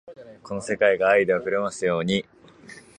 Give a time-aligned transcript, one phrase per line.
[0.41, 2.25] この世界が愛で溢れますように